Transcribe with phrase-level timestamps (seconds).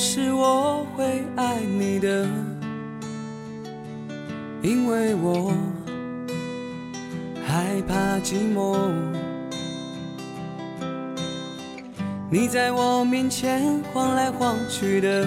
[0.00, 2.24] 是我会爱你的
[4.62, 5.52] 因为我
[7.44, 8.78] 害怕寂寞
[12.30, 15.26] 你在我面前晃来晃去的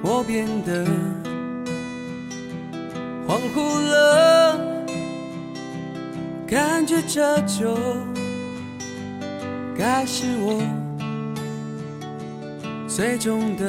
[0.00, 0.86] 我变得
[3.26, 4.60] 恍惚了
[6.46, 7.76] 感觉这就
[9.76, 10.87] 该是我。
[12.98, 13.64] 最终的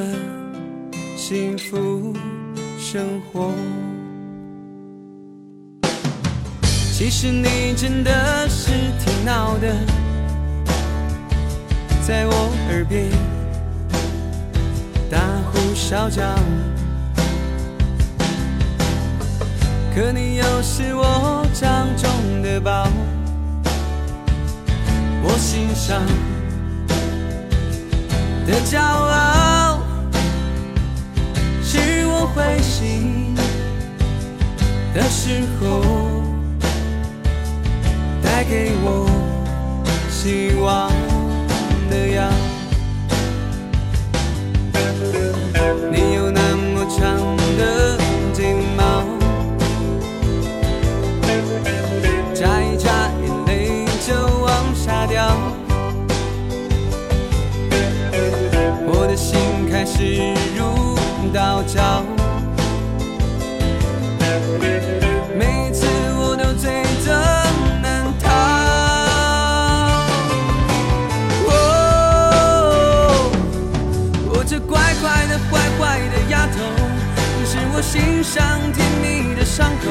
[1.15, 2.15] 幸福
[2.79, 3.51] 生活。
[6.91, 9.76] 其实你真的是挺闹的。
[12.01, 12.34] 在我
[12.71, 13.12] 耳边
[15.12, 15.20] 大
[15.51, 16.23] 呼小叫，
[19.93, 22.87] 可你又是我掌中的宝，
[25.21, 26.01] 我心上
[28.49, 29.79] 的骄傲，
[31.63, 33.35] 是我灰心
[34.91, 35.83] 的时候
[38.23, 39.07] 带给我
[40.09, 41.09] 希望。
[59.80, 60.04] 开始
[60.58, 60.98] 如
[61.34, 62.04] 刀绞，
[65.38, 65.88] 每次
[66.18, 67.13] 我都罪责
[67.81, 68.28] 难逃。
[71.47, 73.31] 哦，
[74.34, 76.59] 我这乖乖的乖乖的丫头，
[77.45, 79.88] 是我心上甜蜜的伤口。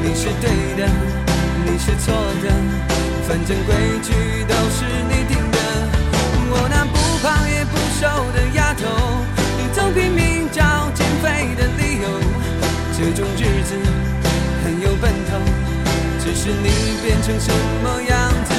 [0.00, 0.88] 你是对的，
[1.66, 2.46] 你是错的，
[3.26, 5.21] 反正规矩都是你。
[16.42, 16.70] 不知你
[17.00, 17.54] 变成什
[17.84, 18.52] 么样子，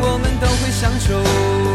[0.00, 1.73] 我们都会相守。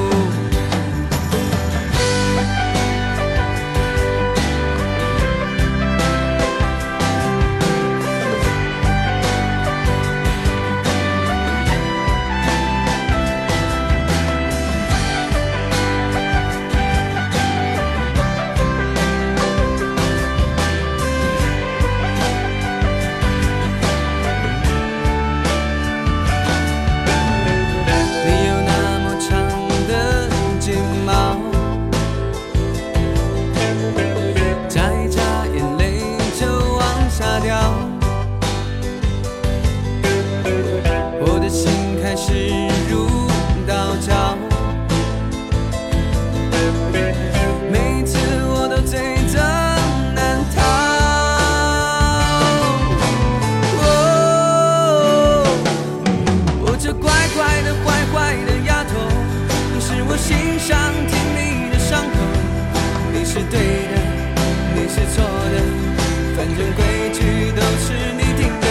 [66.80, 68.68] 规矩都是你定的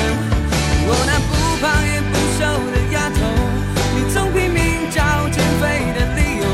[0.88, 2.40] 我那不胖也不瘦
[2.72, 3.20] 的丫头
[3.94, 6.46] 你总拼命找减肥的理由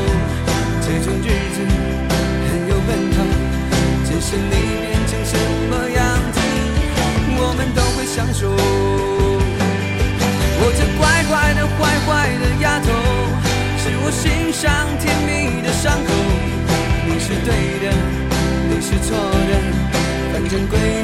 [0.83, 1.57] 这种日子
[2.47, 3.17] 很有奔头
[4.03, 5.33] 只是你变成什
[5.71, 6.03] 么样
[6.35, 6.37] 子
[7.39, 8.51] 我们都会相守
[10.59, 12.09] 我这乖乖的坏坏
[12.43, 12.91] 的丫头
[13.79, 16.11] 是我心上甜蜜的伤口
[17.07, 17.95] 你是对的
[18.67, 19.85] 你是错的
[20.33, 20.94] 反正规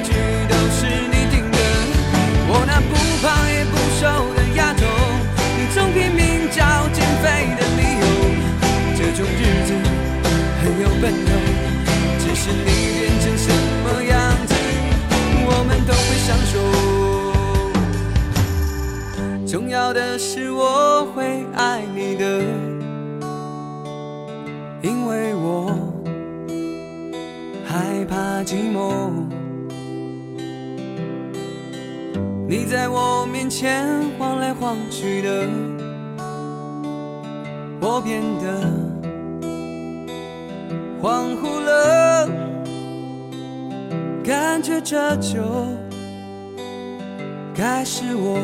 [12.43, 12.65] 是你
[12.97, 13.53] 变成什
[13.83, 14.17] 么样
[14.47, 14.55] 子，
[15.45, 16.57] 我们都会相处。
[19.45, 22.41] 重要的是我会爱你的，
[24.81, 25.71] 因为我
[27.63, 29.13] 害怕寂寞。
[32.47, 33.85] 你在我面前
[34.17, 35.47] 晃来晃去的，
[37.79, 38.67] 我变得
[40.99, 42.10] 恍惚了。
[44.31, 45.41] 感觉这就
[47.53, 48.39] 该是我。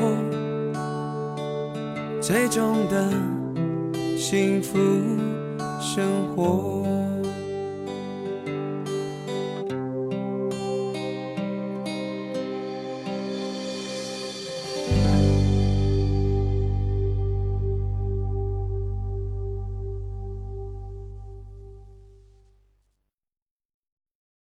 [2.21, 3.09] 最终的
[4.17, 4.77] 幸福
[5.79, 6.96] 生活。